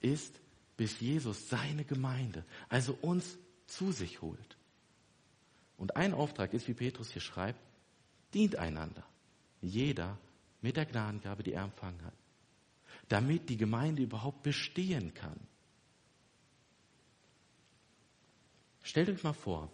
[0.00, 0.40] ist,
[0.76, 4.56] bis Jesus seine Gemeinde, also uns zu sich holt.
[5.76, 7.60] Und ein Auftrag ist, wie Petrus hier schreibt,
[8.34, 9.04] dient einander.
[9.60, 10.18] Jeder
[10.62, 12.14] mit der Gnadengabe, die er empfangen hat.
[13.08, 15.38] Damit die Gemeinde überhaupt bestehen kann.
[18.82, 19.70] Stellt euch mal vor,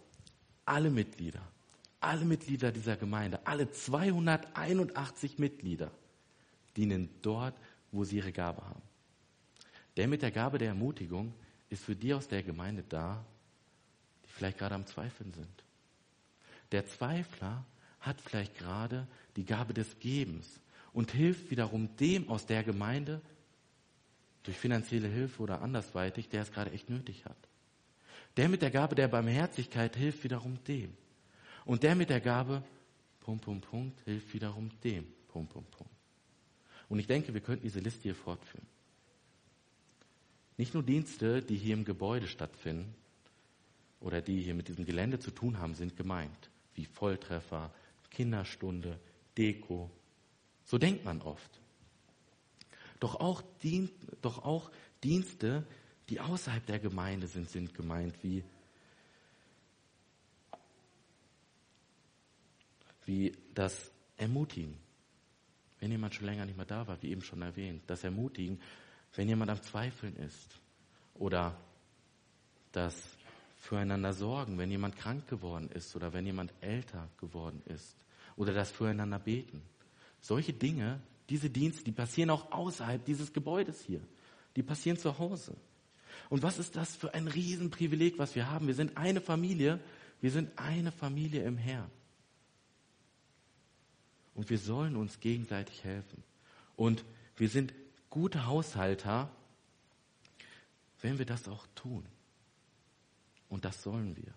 [0.65, 1.41] alle Mitglieder,
[1.99, 5.91] alle Mitglieder dieser Gemeinde, alle 281 Mitglieder
[6.75, 7.55] dienen dort,
[7.91, 8.81] wo sie ihre Gabe haben.
[9.97, 11.33] Der mit der Gabe der Ermutigung
[11.69, 13.25] ist für die aus der Gemeinde da,
[14.25, 15.63] die vielleicht gerade am Zweifeln sind.
[16.71, 17.65] Der Zweifler
[17.99, 20.59] hat vielleicht gerade die Gabe des Gebens
[20.91, 23.21] und hilft wiederum dem aus der Gemeinde
[24.43, 27.37] durch finanzielle Hilfe oder andersweitig, der es gerade echt nötig hat.
[28.37, 30.95] Der mit der Gabe der Barmherzigkeit hilft wiederum dem.
[31.65, 32.63] Und der mit der Gabe,
[33.21, 35.93] Punkt, Punkt, Punkt, hilft wiederum dem, Punkt, Punkt, Punkt.
[36.89, 38.67] Und ich denke, wir könnten diese Liste hier fortführen.
[40.57, 42.93] Nicht nur Dienste, die hier im Gebäude stattfinden
[43.99, 47.73] oder die hier mit diesem Gelände zu tun haben, sind gemeint, wie Volltreffer,
[48.11, 48.99] Kinderstunde,
[49.37, 49.89] Deko.
[50.65, 51.59] So denkt man oft.
[52.99, 53.89] Doch auch, Dien
[54.21, 54.71] doch auch
[55.03, 55.65] Dienste,
[56.09, 58.43] die außerhalb der Gemeinde sind, sind gemeint, wie,
[63.05, 64.77] wie das Ermutigen.
[65.79, 68.61] Wenn jemand schon länger nicht mehr da war, wie eben schon erwähnt, das Ermutigen
[69.15, 70.59] wenn jemand am Zweifeln ist
[71.15, 71.55] oder
[72.71, 72.95] das
[73.57, 77.95] füreinander sorgen, wenn jemand krank geworden ist oder wenn jemand älter geworden ist
[78.35, 79.61] oder das füreinander beten.
[80.21, 80.99] Solche Dinge,
[81.29, 84.01] diese Dienste, die passieren auch außerhalb dieses Gebäudes hier.
[84.55, 85.55] Die passieren zu Hause.
[86.29, 88.67] Und was ist das für ein Riesenprivileg, was wir haben?
[88.67, 89.79] Wir sind eine Familie,
[90.21, 91.89] wir sind eine Familie im Herrn.
[94.35, 96.23] Und wir sollen uns gegenseitig helfen.
[96.75, 97.03] Und
[97.37, 97.73] wir sind
[98.13, 99.27] gute Haushalter,
[101.01, 102.05] wenn wir das auch tun.
[103.49, 104.31] Und das sollen wir.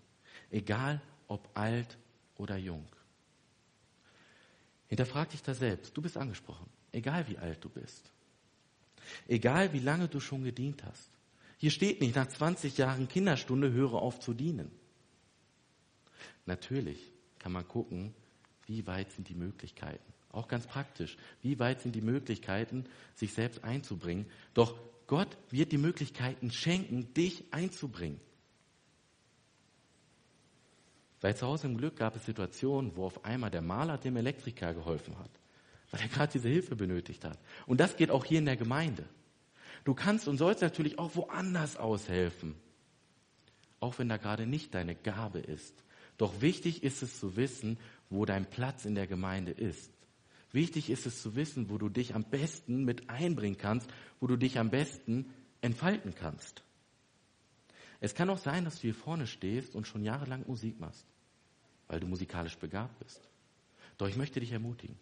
[0.51, 1.99] Egal ob alt
[2.37, 2.87] oder jung.
[4.87, 5.95] Hinterfrag dich da selbst.
[5.95, 6.67] Du bist angesprochen.
[6.91, 8.11] Egal wie alt du bist.
[9.29, 11.11] Egal wie lange du schon gedient hast.
[11.59, 14.71] Hier steht nicht, nach 20 Jahren Kinderstunde höre auf zu dienen.
[16.47, 18.15] Natürlich kann man gucken,
[18.65, 20.16] wie weit sind die Möglichkeiten?
[20.37, 21.17] Auch ganz praktisch.
[21.41, 24.27] Wie weit sind die Möglichkeiten, sich selbst einzubringen?
[24.53, 28.21] Doch Gott wird die Möglichkeiten schenken, dich einzubringen.
[31.23, 34.75] Bei zu Hause im Glück gab es Situationen, wo auf einmal der Maler dem Elektriker
[34.75, 35.31] geholfen hat,
[35.91, 37.39] weil er gerade diese Hilfe benötigt hat.
[37.65, 39.09] Und das geht auch hier in der Gemeinde.
[39.85, 42.57] Du kannst und sollst natürlich auch woanders aushelfen,
[43.81, 45.83] auch wenn da gerade nicht deine Gabe ist.
[46.19, 47.79] Doch wichtig ist es zu wissen,
[48.11, 49.96] wo dein Platz in der Gemeinde ist.
[50.53, 54.37] Wichtig ist es zu wissen, wo du dich am besten mit einbringen kannst, wo du
[54.37, 56.63] dich am besten entfalten kannst.
[58.01, 61.07] Es kann auch sein, dass du hier vorne stehst und schon jahrelang Musik machst,
[61.89, 63.21] weil du musikalisch begabt bist.
[63.99, 64.97] Doch ich möchte dich ermutigen.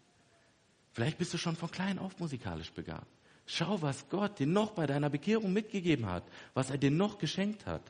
[0.93, 3.09] Vielleicht bist du schon von klein auf musikalisch begabt.
[3.47, 7.67] Schau, was Gott dir noch bei deiner Bekehrung mitgegeben hat, was er dir noch geschenkt
[7.67, 7.83] hat.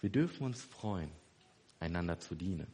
[0.00, 1.10] Wir dürfen uns freuen,
[1.80, 2.66] einander zu dienen.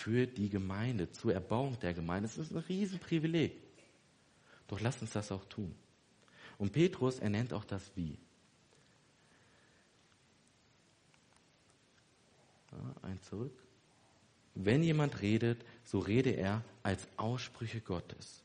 [0.00, 2.26] Für die Gemeinde, zur Erbauung der Gemeinde.
[2.26, 3.52] Das ist ein Riesenprivileg.
[4.66, 5.74] Doch lass uns das auch tun.
[6.56, 8.16] Und Petrus, er nennt auch das Wie.
[12.72, 13.52] Ja, ein zurück.
[14.54, 18.42] Wenn jemand redet, so rede er als Aussprüche Gottes.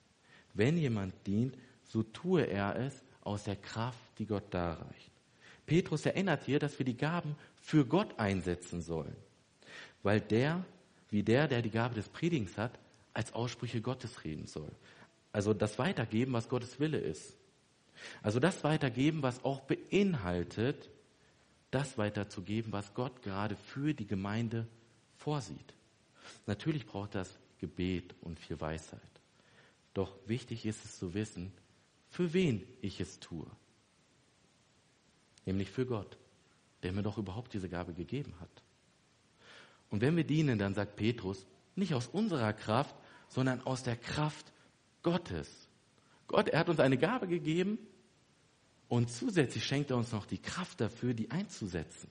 [0.53, 5.11] Wenn jemand dient, so tue er es aus der Kraft, die Gott darreicht.
[5.65, 9.15] Petrus erinnert hier, dass wir die Gaben für Gott einsetzen sollen,
[10.03, 10.65] weil der,
[11.15, 12.77] wie der, der die Gabe des Predigens hat,
[13.13, 14.69] als Aussprüche Gottes reden soll.
[15.31, 17.37] Also das Weitergeben, was Gottes Wille ist.
[18.21, 20.89] Also das Weitergeben, was auch beinhaltet,
[21.71, 24.67] das weiterzugeben, was Gott gerade für die Gemeinde
[25.15, 25.73] vorsieht.
[26.47, 28.99] Natürlich braucht das Gebet und viel Weisheit.
[29.93, 31.53] Doch wichtig ist es zu wissen,
[32.09, 33.47] für wen ich es tue.
[35.45, 36.17] Nämlich für Gott,
[36.83, 38.64] der mir doch überhaupt diese Gabe gegeben hat.
[39.89, 41.45] Und wenn wir dienen, dann sagt Petrus,
[41.75, 42.95] nicht aus unserer Kraft,
[43.29, 44.51] sondern aus der Kraft
[45.03, 45.67] Gottes.
[46.27, 47.77] Gott, er hat uns eine Gabe gegeben
[48.87, 52.09] und zusätzlich schenkt er uns noch die Kraft dafür, die einzusetzen.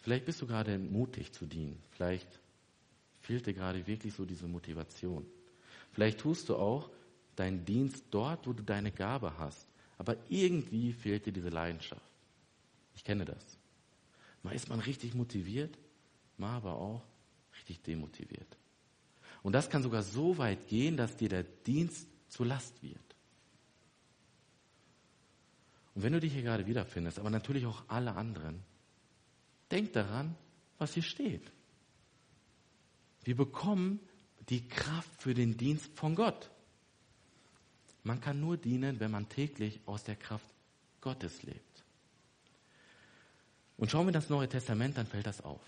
[0.00, 1.80] Vielleicht bist du gerade mutig zu dienen.
[1.90, 2.40] Vielleicht
[3.20, 5.24] fehlt dir gerade wirklich so diese Motivation.
[5.92, 6.90] Vielleicht tust du auch
[7.36, 9.68] deinen Dienst dort, wo du deine Gabe hast.
[9.98, 12.02] Aber irgendwie fehlt dir diese Leidenschaft.
[12.96, 13.58] Ich kenne das.
[14.42, 15.78] Mal ist man richtig motiviert,
[16.36, 17.02] mal aber auch
[17.54, 18.56] richtig demotiviert.
[19.42, 22.98] Und das kann sogar so weit gehen, dass dir der Dienst zur Last wird.
[25.94, 28.62] Und wenn du dich hier gerade wiederfindest, aber natürlich auch alle anderen,
[29.70, 30.36] denk daran,
[30.78, 31.52] was hier steht.
[33.24, 34.00] Wir bekommen
[34.48, 36.50] die Kraft für den Dienst von Gott.
[38.02, 40.46] Man kann nur dienen, wenn man täglich aus der Kraft
[41.00, 41.71] Gottes lebt.
[43.76, 45.60] Und schauen wir das Neue Testament, dann fällt das auf.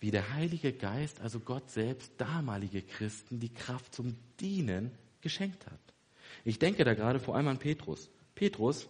[0.00, 5.80] Wie der Heilige Geist, also Gott selbst, damalige Christen die Kraft zum Dienen geschenkt hat.
[6.44, 8.08] Ich denke da gerade vor allem an Petrus.
[8.34, 8.88] Petrus,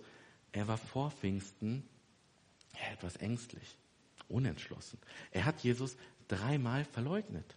[0.52, 1.84] er war vor Pfingsten
[2.92, 3.76] etwas ängstlich,
[4.28, 4.98] unentschlossen.
[5.32, 5.96] Er hat Jesus
[6.28, 7.56] dreimal verleugnet.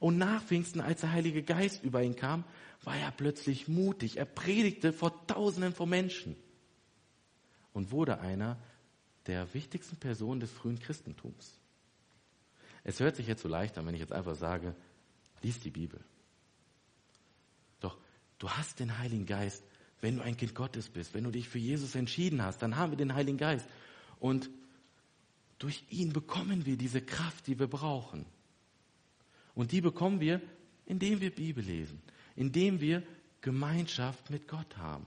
[0.00, 2.44] Und nach Pfingsten, als der Heilige Geist über ihn kam,
[2.84, 4.16] war er plötzlich mutig.
[4.16, 6.36] Er predigte vor Tausenden von Menschen
[7.72, 8.58] und wurde einer
[9.28, 11.60] der wichtigsten Personen des frühen Christentums.
[12.82, 14.74] Es hört sich jetzt so leicht an, wenn ich jetzt einfach sage,
[15.42, 16.00] lies die Bibel.
[17.80, 17.98] Doch
[18.38, 19.62] du hast den Heiligen Geist,
[20.00, 22.92] wenn du ein Kind Gottes bist, wenn du dich für Jesus entschieden hast, dann haben
[22.92, 23.68] wir den Heiligen Geist.
[24.18, 24.48] Und
[25.58, 28.24] durch ihn bekommen wir diese Kraft, die wir brauchen.
[29.54, 30.40] Und die bekommen wir,
[30.86, 32.00] indem wir Bibel lesen,
[32.36, 33.02] indem wir
[33.40, 35.06] Gemeinschaft mit Gott haben.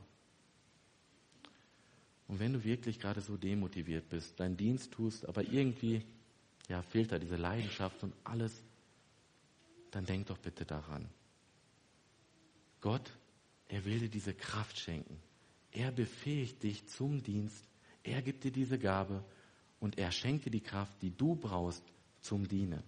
[2.31, 6.01] Und wenn du wirklich gerade so demotiviert bist, deinen Dienst tust, aber irgendwie
[6.69, 8.63] ja, fehlt da diese Leidenschaft und alles,
[9.91, 11.09] dann denk doch bitte daran.
[12.79, 13.11] Gott,
[13.67, 15.19] er will dir diese Kraft schenken.
[15.73, 17.67] Er befähigt dich zum Dienst.
[18.01, 19.25] Er gibt dir diese Gabe
[19.81, 21.83] und er schenkt dir die Kraft, die du brauchst
[22.21, 22.81] zum Dienen.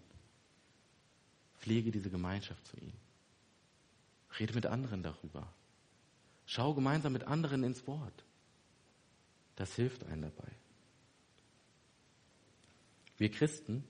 [1.57, 2.93] Pflege diese Gemeinschaft zu ihm.
[4.39, 5.53] Rede mit anderen darüber.
[6.45, 8.23] Schau gemeinsam mit anderen ins Wort.
[9.55, 10.51] Das hilft einem dabei.
[13.17, 13.83] Wir Christen,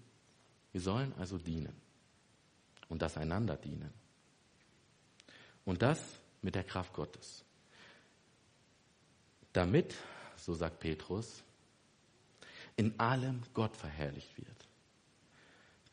[0.71, 1.75] wir sollen also dienen
[2.89, 3.93] und das einander dienen.
[5.65, 5.99] Und das
[6.41, 7.45] mit der Kraft Gottes.
[9.53, 9.95] Damit,
[10.35, 11.43] so sagt Petrus,
[12.75, 14.67] in allem Gott verherrlicht wird.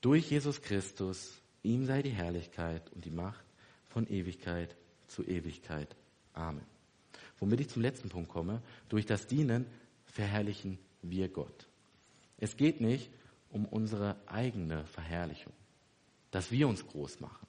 [0.00, 3.44] Durch Jesus Christus Ihm sei die Herrlichkeit und die Macht
[3.88, 4.76] von Ewigkeit
[5.08, 5.94] zu Ewigkeit.
[6.32, 6.79] Amen.
[7.40, 8.62] Womit ich zum letzten Punkt komme.
[8.88, 9.66] Durch das Dienen
[10.04, 11.66] verherrlichen wir Gott.
[12.38, 13.10] Es geht nicht
[13.50, 15.52] um unsere eigene Verherrlichung,
[16.30, 17.46] dass wir uns groß machen.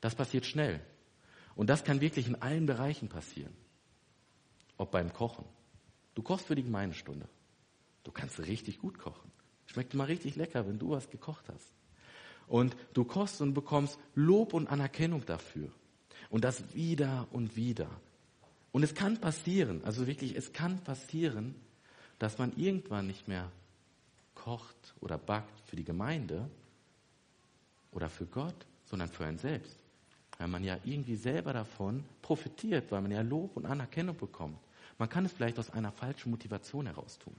[0.00, 0.80] Das passiert schnell.
[1.54, 3.54] Und das kann wirklich in allen Bereichen passieren.
[4.76, 5.44] Ob beim Kochen.
[6.14, 7.28] Du kochst für die Gemeindestunde.
[8.04, 9.30] Du kannst richtig gut kochen.
[9.66, 11.72] Schmeckt immer richtig lecker, wenn du was gekocht hast.
[12.46, 15.70] Und du kochst und bekommst Lob und Anerkennung dafür.
[16.30, 17.90] Und das wieder und wieder.
[18.72, 21.54] Und es kann passieren, also wirklich, es kann passieren,
[22.18, 23.50] dass man irgendwann nicht mehr
[24.34, 26.48] kocht oder backt für die Gemeinde
[27.92, 29.78] oder für Gott, sondern für einen selbst.
[30.38, 34.58] Weil man ja irgendwie selber davon profitiert, weil man ja Lob und Anerkennung bekommt.
[34.98, 37.34] Man kann es vielleicht aus einer falschen Motivation heraus tun.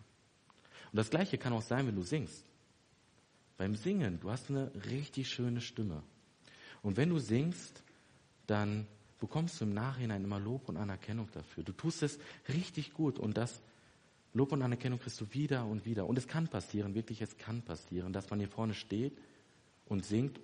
[0.92, 2.46] Und das Gleiche kann auch sein, wenn du singst.
[3.58, 6.02] Beim Singen, du hast eine richtig schöne Stimme.
[6.82, 7.84] Und wenn du singst,
[8.48, 8.88] dann
[9.20, 11.64] bekommst du im Nachhinein immer Lob und Anerkennung dafür.
[11.64, 13.62] Du tust es richtig gut und das
[14.34, 16.06] Lob und Anerkennung kriegst du wieder und wieder.
[16.08, 19.18] Und es kann passieren, wirklich, es kann passieren, dass man hier vorne steht
[19.86, 20.40] und singt,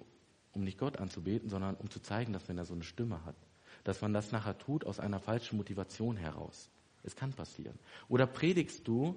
[0.53, 3.35] um nicht Gott anzubeten, sondern um zu zeigen, dass man da so eine Stimme hat.
[3.83, 6.69] Dass man das nachher tut aus einer falschen Motivation heraus.
[7.03, 7.77] Es kann passieren.
[8.09, 9.15] Oder predigst du,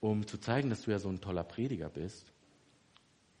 [0.00, 2.32] um zu zeigen, dass du ja so ein toller Prediger bist?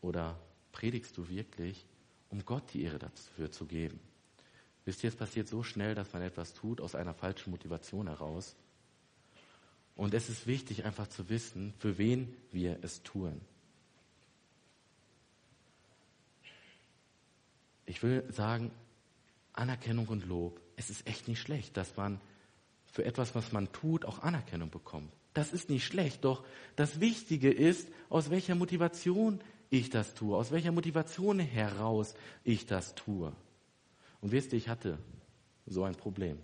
[0.00, 0.38] Oder
[0.70, 1.84] predigst du wirklich,
[2.30, 3.98] um Gott die Ehre dafür zu geben?
[4.84, 8.54] Wisst ihr, es passiert so schnell, dass man etwas tut aus einer falschen Motivation heraus.
[9.96, 13.40] Und es ist wichtig, einfach zu wissen, für wen wir es tun.
[17.86, 18.70] Ich will sagen,
[19.52, 22.20] Anerkennung und Lob, es ist echt nicht schlecht, dass man
[22.86, 25.12] für etwas, was man tut, auch Anerkennung bekommt.
[25.32, 26.44] Das ist nicht schlecht, doch
[26.76, 32.94] das Wichtige ist, aus welcher Motivation ich das tue, aus welcher Motivation heraus ich das
[32.94, 33.32] tue.
[34.24, 34.98] Und wisst ihr, ich hatte
[35.66, 36.38] so ein Problem.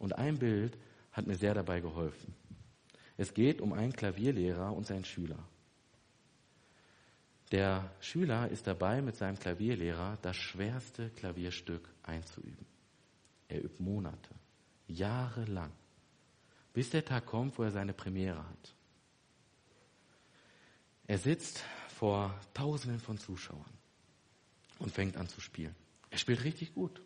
[0.00, 0.76] Und ein Bild
[1.12, 2.34] hat mir sehr dabei geholfen.
[3.16, 5.38] Es geht um einen Klavierlehrer und seinen Schüler.
[7.52, 12.66] Der Schüler ist dabei, mit seinem Klavierlehrer das schwerste Klavierstück einzuüben.
[13.46, 14.34] Er übt Monate,
[14.88, 15.70] Jahre lang,
[16.72, 18.74] bis der Tag kommt, wo er seine Premiere hat.
[21.06, 23.78] Er sitzt vor Tausenden von Zuschauern
[24.80, 25.76] und fängt an zu spielen.
[26.12, 27.00] Er spielt richtig gut.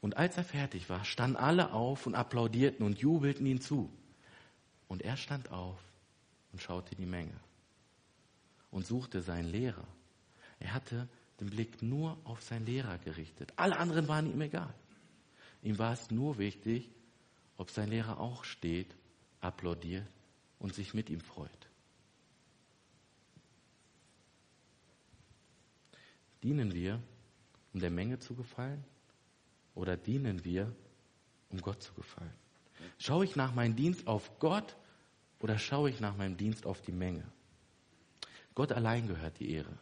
[0.00, 3.92] Und als er fertig war, standen alle auf und applaudierten und jubelten ihn zu.
[4.88, 5.78] Und er stand auf
[6.50, 7.38] und schaute die Menge
[8.70, 9.86] und suchte seinen Lehrer.
[10.60, 11.08] Er hatte
[11.40, 13.52] den Blick nur auf seinen Lehrer gerichtet.
[13.56, 14.72] Alle anderen waren ihm egal.
[15.62, 16.88] Ihm war es nur wichtig,
[17.58, 18.96] ob sein Lehrer auch steht,
[19.42, 20.08] applaudiert
[20.58, 21.50] und sich mit ihm freut.
[26.42, 27.02] Dienen wir
[27.78, 28.82] um der Menge zu gefallen
[29.76, 30.74] oder dienen wir,
[31.48, 32.34] um Gott zu gefallen?
[32.98, 34.76] Schaue ich nach meinem Dienst auf Gott
[35.38, 37.22] oder schaue ich nach meinem Dienst auf die Menge?
[38.56, 39.78] Gott allein gehört die Ehre.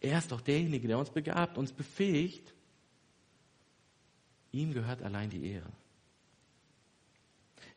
[0.00, 2.54] Er ist doch derjenige, der uns begabt, uns befähigt.
[4.50, 5.70] Ihm gehört allein die Ehre.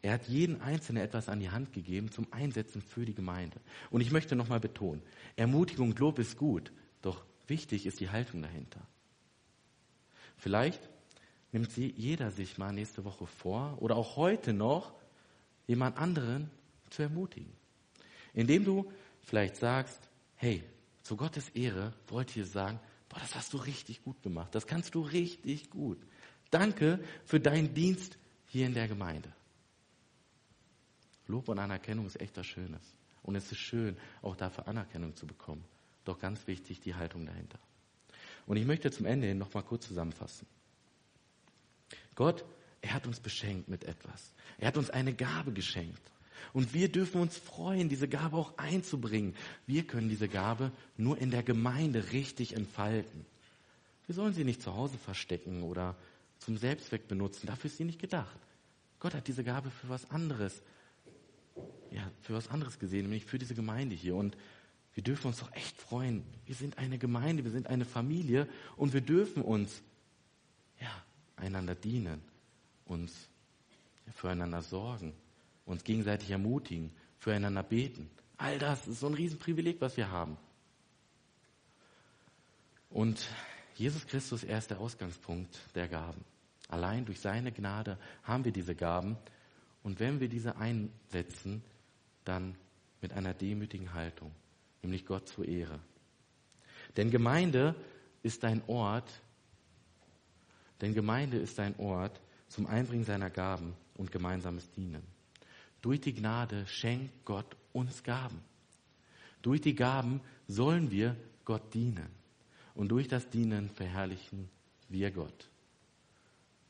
[0.02, 3.60] Er hat jeden Einzelnen etwas an die Hand gegeben zum Einsetzen für die Gemeinde.
[3.90, 5.02] Und ich möchte nochmal betonen,
[5.36, 6.72] Ermutigung und Lob ist gut,
[7.02, 8.88] doch wichtig ist die Haltung dahinter.
[10.38, 10.90] Vielleicht
[11.52, 14.94] nimmt sie jeder sich mal nächste Woche vor oder auch heute noch,
[15.68, 16.52] jemand anderen
[16.90, 17.54] zu ermutigen.
[18.34, 20.00] Indem du vielleicht sagst,
[20.36, 20.64] hey,
[21.02, 24.54] zu Gottes Ehre wollte ich sagen, boah, das hast du richtig gut gemacht.
[24.54, 25.98] Das kannst du richtig gut.
[26.52, 28.18] Danke für deinen Dienst
[28.48, 29.34] hier in der Gemeinde.
[31.28, 32.96] Lob und Anerkennung ist echt was Schönes.
[33.24, 35.64] Und es ist schön, auch dafür Anerkennung zu bekommen.
[36.04, 37.60] Doch ganz wichtig die Haltung dahinter.
[38.46, 40.48] Und ich möchte zum Ende hin noch mal kurz zusammenfassen.
[42.14, 42.46] Gott,
[42.82, 44.34] er hat uns beschenkt mit etwas.
[44.58, 46.02] Er hat uns eine Gabe geschenkt.
[46.54, 49.36] Und wir dürfen uns freuen, diese Gabe auch einzubringen.
[49.66, 53.26] Wir können diese Gabe nur in der Gemeinde richtig entfalten.
[54.06, 55.96] Wir sollen sie nicht zu Hause verstecken oder
[56.40, 57.48] zum Selbstzweck benutzen.
[57.48, 58.38] Dafür ist sie nicht gedacht.
[59.00, 60.62] Gott hat diese Gabe für was anderes,
[61.92, 64.16] ja, für was anderes gesehen, nämlich für diese Gemeinde hier.
[64.16, 64.38] Und
[64.96, 66.24] wir dürfen uns doch echt freuen.
[66.46, 69.84] Wir sind eine Gemeinde, wir sind eine Familie und wir dürfen uns
[70.80, 70.90] ja,
[71.36, 72.22] einander dienen,
[72.86, 73.14] uns
[74.16, 75.14] füreinander sorgen,
[75.66, 78.10] uns gegenseitig ermutigen, füreinander beten.
[78.38, 80.38] All das ist so ein Riesenprivileg, was wir haben.
[82.90, 83.28] Und
[83.76, 86.24] Jesus Christus, er ist der Ausgangspunkt der Gaben.
[86.70, 89.18] Allein durch seine Gnade haben wir diese Gaben.
[89.84, 91.62] Und wenn wir diese einsetzen,
[92.24, 92.56] dann
[93.02, 94.32] mit einer demütigen Haltung
[94.86, 95.80] nämlich Gott zur Ehre.
[96.96, 97.76] Denn Gemeinde
[98.24, 99.12] ist ein Ort,
[100.82, 105.04] denn Gemeinde ist ein Ort zum Einbringen seiner Gaben und gemeinsames Dienen.
[105.82, 108.42] Durch die Gnade schenkt Gott uns Gaben.
[109.42, 112.10] Durch die Gaben sollen wir Gott dienen.
[112.74, 114.50] Und durch das Dienen verherrlichen
[114.90, 115.50] wir Gott.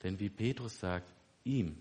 [0.03, 1.11] Denn wie Petrus sagt,
[1.43, 1.77] ihm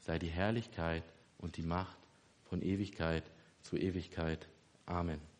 [0.00, 1.02] sei die Herrlichkeit
[1.38, 1.98] und die Macht
[2.44, 3.24] von Ewigkeit
[3.62, 4.48] zu Ewigkeit.
[4.86, 5.33] Amen.